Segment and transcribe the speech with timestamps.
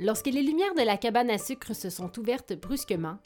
[0.00, 3.18] Lorsque les lumières de la cabane à sucre se sont ouvertes brusquement,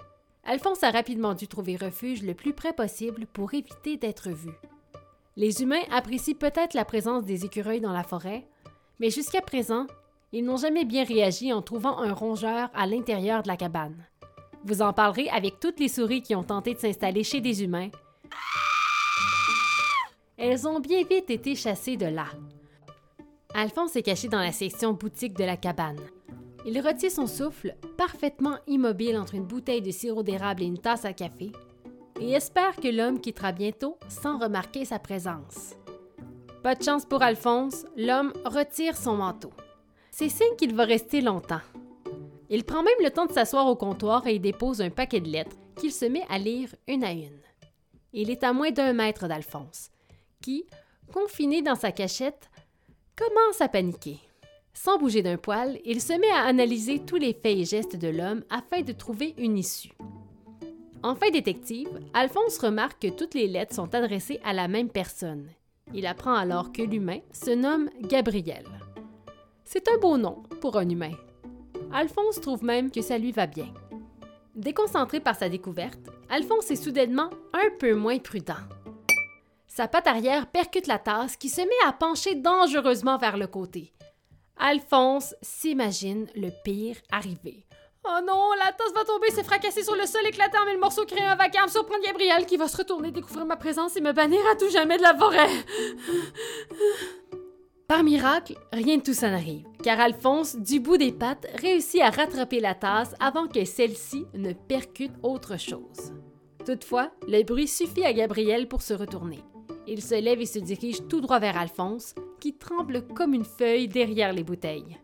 [0.45, 4.51] Alphonse a rapidement dû trouver refuge le plus près possible pour éviter d'être vu.
[5.37, 8.47] Les humains apprécient peut-être la présence des écureuils dans la forêt,
[9.01, 9.87] mais jusqu'à présent,
[10.33, 14.07] ils n'ont jamais bien réagi en trouvant un rongeur à l'intérieur de la cabane.
[14.65, 17.89] Vous en parlerez avec toutes les souris qui ont tenté de s'installer chez des humains.
[20.37, 22.27] Elles ont bien vite été chassées de là.
[23.55, 26.01] Alphonse est caché dans la section boutique de la cabane.
[26.67, 31.05] Il retient son souffle, parfaitement immobile entre une bouteille de sirop d'érable et une tasse
[31.05, 31.53] à café,
[32.21, 35.75] et espère que l'homme quittera bientôt sans remarquer sa présence.
[36.63, 39.53] Pas de chance pour Alphonse, l'homme retire son manteau.
[40.11, 41.61] C'est signe qu'il va rester longtemps.
[42.51, 45.29] Il prend même le temps de s'asseoir au comptoir et y dépose un paquet de
[45.29, 47.41] lettres qu'il se met à lire une à une.
[48.13, 49.91] Il est à moins d'un mètre d'Alphonse,
[50.43, 50.65] qui,
[51.13, 52.51] confiné dans sa cachette,
[53.17, 54.19] commence à paniquer.
[54.81, 58.07] Sans bouger d'un poil, il se met à analyser tous les faits et gestes de
[58.07, 59.91] l'homme afin de trouver une issue.
[61.03, 65.49] En fin détective, Alphonse remarque que toutes les lettres sont adressées à la même personne.
[65.95, 68.67] Il apprend alors que l'humain se nomme Gabriel.
[69.65, 71.17] C'est un beau nom pour un humain.
[71.93, 73.75] Alphonse trouve même que ça lui va bien.
[74.55, 78.63] Déconcentré par sa découverte, Alphonse est soudainement un peu moins prudent.
[79.67, 83.93] Sa patte arrière percute la tasse qui se met à pencher dangereusement vers le côté.
[84.59, 87.65] Alphonse s'imagine le pire arriver.
[88.05, 91.05] Oh non, la tasse va tomber, se fracasser sur le sol éclatant, mais le morceau
[91.05, 94.41] crée un vacarme, surprendre Gabriel qui va se retourner, découvrir ma présence et me bannir
[94.51, 95.49] à tout jamais de la forêt.
[97.87, 102.11] Par miracle, rien de tout ça n'arrive, car Alphonse, du bout des pattes, réussit à
[102.11, 106.13] rattraper la tasse avant que celle-ci ne percute autre chose.
[106.67, 109.41] Toutefois, le bruit suffit à Gabriel pour se retourner.
[109.87, 113.89] Il se lève et se dirige tout droit vers Alphonse, qui tremble comme une feuille
[113.89, 114.99] derrière les bouteilles.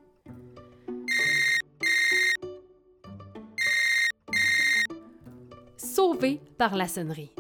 [5.76, 7.32] Sauvé par la sonnerie.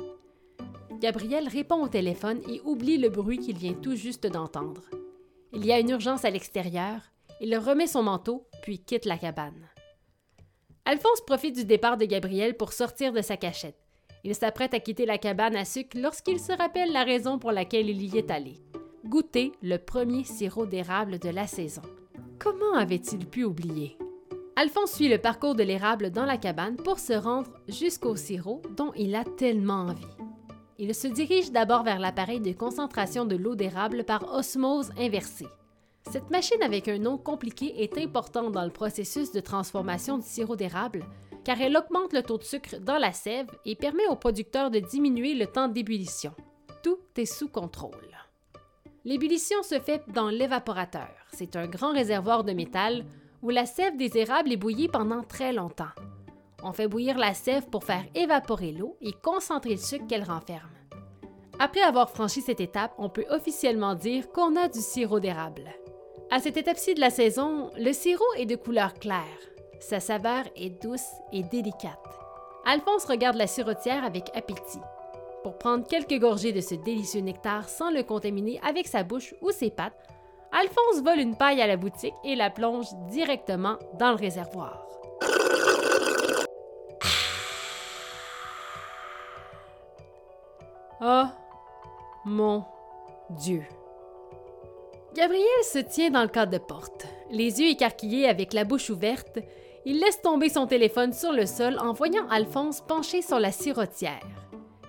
[1.00, 4.82] Gabriel répond au téléphone et oublie le bruit qu'il vient tout juste d'entendre.
[5.52, 7.00] Il y a une urgence à l'extérieur.
[7.40, 9.68] Il remet son manteau, puis quitte la cabane.
[10.84, 13.78] Alphonse profite du départ de Gabriel pour sortir de sa cachette.
[14.22, 17.88] Il s'apprête à quitter la cabane à sucre lorsqu'il se rappelle la raison pour laquelle
[17.90, 18.62] il y est allé.
[19.06, 21.82] Goûter le premier sirop d'érable de la saison.
[22.38, 23.98] Comment avait-il pu oublier?
[24.56, 28.92] Alphonse suit le parcours de l'érable dans la cabane pour se rendre jusqu'au sirop dont
[28.96, 30.06] il a tellement envie.
[30.78, 35.48] Il se dirige d'abord vers l'appareil de concentration de l'eau d'érable par osmose inversée.
[36.10, 40.56] Cette machine avec un nom compliqué est importante dans le processus de transformation du sirop
[40.56, 41.04] d'érable
[41.44, 44.78] car elle augmente le taux de sucre dans la sève et permet au producteur de
[44.78, 46.32] diminuer le temps d'ébullition.
[46.82, 48.23] Tout est sous contrôle.
[49.06, 51.10] L'ébullition se fait dans l'évaporateur.
[51.30, 53.04] C'est un grand réservoir de métal
[53.42, 55.92] où la sève des érables est bouillie pendant très longtemps.
[56.62, 60.70] On fait bouillir la sève pour faire évaporer l'eau et concentrer le sucre qu'elle renferme.
[61.58, 65.68] Après avoir franchi cette étape, on peut officiellement dire qu'on a du sirop d'érable.
[66.30, 69.20] À cette étape-ci de la saison, le sirop est de couleur claire.
[69.80, 72.00] Sa saveur est douce et délicate.
[72.64, 74.80] Alphonse regarde la sirotière avec appétit.
[75.44, 79.50] Pour prendre quelques gorgées de ce délicieux nectar sans le contaminer avec sa bouche ou
[79.50, 80.08] ses pattes,
[80.50, 84.88] Alphonse vole une paille à la boutique et la plonge directement dans le réservoir.
[91.02, 91.24] Oh
[92.24, 92.64] mon
[93.28, 93.64] Dieu!
[95.14, 99.40] Gabriel se tient dans le cadre de porte, les yeux écarquillés avec la bouche ouverte.
[99.84, 104.43] Il laisse tomber son téléphone sur le sol en voyant Alphonse penché sur la sirotière.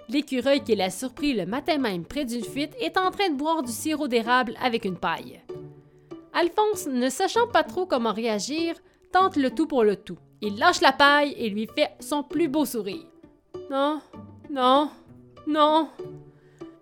[0.09, 3.63] L'écureuil qui l'a surpris le matin même près d'une fuite est en train de boire
[3.63, 5.41] du sirop d'érable avec une paille.
[6.33, 8.75] Alphonse, ne sachant pas trop comment réagir,
[9.11, 10.17] tente le tout pour le tout.
[10.41, 13.07] Il lâche la paille et lui fait son plus beau sourire.
[13.71, 14.01] Non,
[14.49, 14.89] non,
[15.47, 15.89] non.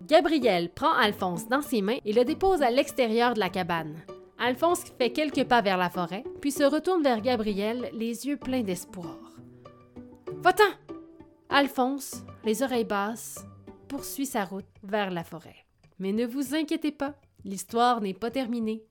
[0.06, 3.94] Gabriel prend Alphonse dans ses mains et le dépose à l'extérieur de la cabane.
[4.38, 8.62] Alphonse fait quelques pas vers la forêt, puis se retourne vers Gabriel, les yeux pleins
[8.62, 9.16] d'espoir.
[10.42, 10.83] Va-t'en!
[11.56, 13.44] Alphonse, les oreilles basses,
[13.86, 15.54] poursuit sa route vers la forêt.
[16.00, 17.14] Mais ne vous inquiétez pas,
[17.44, 18.82] l'histoire n'est pas terminée.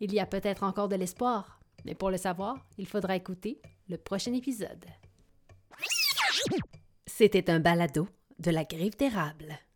[0.00, 3.60] Il y a peut-être encore de l'espoir, mais pour le savoir, il faudra écouter
[3.90, 4.86] le prochain épisode.
[7.06, 9.58] C'était un balado de la griffe d'érable.